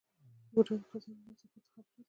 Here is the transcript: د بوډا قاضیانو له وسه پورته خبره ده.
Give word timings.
د 0.03 0.03
بوډا 0.51 0.75
قاضیانو 0.89 1.23
له 1.27 1.31
وسه 1.33 1.45
پورته 1.51 1.69
خبره 1.73 1.89
ده. 1.93 1.99